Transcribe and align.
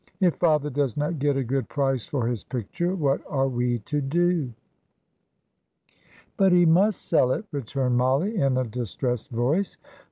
If 0.19 0.37
father 0.37 0.71
does 0.71 0.97
not 0.97 1.19
get 1.19 1.37
a 1.37 1.43
good 1.43 1.69
price 1.69 2.07
for 2.07 2.25
his 2.25 2.43
picture, 2.43 2.95
what 2.95 3.21
are 3.29 3.47
we 3.47 3.77
to 3.85 4.01
do?" 4.01 4.51
"But 6.37 6.51
he 6.51 6.65
must 6.65 7.03
sell 7.07 7.31
it," 7.33 7.45
returned 7.51 7.99
Mollie, 7.99 8.35
in 8.35 8.57
a 8.57 8.63
distressed 8.63 9.29
voice. 9.29 9.77